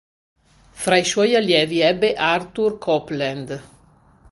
Fra 0.83 0.95
i 0.97 1.05
suoi 1.05 1.35
allievi 1.35 1.79
ebbe 1.81 2.15
Arthur 2.15 2.79
Copeland. 2.79 3.63